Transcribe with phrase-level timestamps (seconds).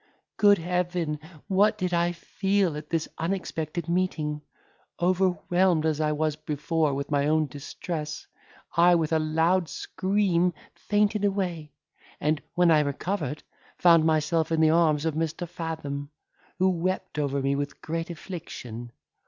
[0.37, 1.19] Good Heaven!
[1.47, 4.41] what did I feel at this unexpected meeting,
[4.99, 8.25] overwhelmed as I was before with my own distress!
[8.75, 11.73] I with a loud scream fainted away,
[12.19, 13.43] and, when I recovered,
[13.77, 15.47] found myself in the arms of Mr.
[15.47, 16.09] Fathom,
[16.57, 18.91] who wept over me with great affliction.